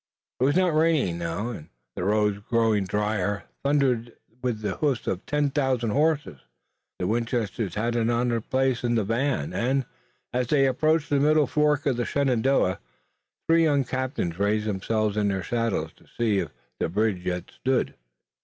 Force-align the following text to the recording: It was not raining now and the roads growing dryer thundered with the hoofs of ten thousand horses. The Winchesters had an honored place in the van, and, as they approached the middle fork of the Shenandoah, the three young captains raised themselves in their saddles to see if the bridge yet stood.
It 0.39 0.45
was 0.45 0.55
not 0.55 0.73
raining 0.73 1.19
now 1.19 1.49
and 1.49 1.69
the 1.95 2.03
roads 2.03 2.39
growing 2.39 2.85
dryer 2.85 3.43
thundered 3.63 4.13
with 4.41 4.61
the 4.61 4.77
hoofs 4.77 5.05
of 5.05 5.23
ten 5.27 5.51
thousand 5.51 5.91
horses. 5.91 6.39
The 6.97 7.05
Winchesters 7.05 7.75
had 7.75 7.95
an 7.95 8.09
honored 8.09 8.49
place 8.49 8.83
in 8.83 8.95
the 8.95 9.03
van, 9.03 9.53
and, 9.53 9.85
as 10.33 10.47
they 10.47 10.65
approached 10.65 11.11
the 11.11 11.19
middle 11.19 11.45
fork 11.45 11.85
of 11.85 11.97
the 11.97 12.05
Shenandoah, 12.05 12.79
the 12.79 13.45
three 13.47 13.63
young 13.65 13.83
captains 13.83 14.39
raised 14.39 14.65
themselves 14.65 15.17
in 15.17 15.27
their 15.27 15.43
saddles 15.43 15.93
to 15.97 16.07
see 16.07 16.39
if 16.39 16.49
the 16.79 16.89
bridge 16.89 17.23
yet 17.23 17.51
stood. 17.51 17.93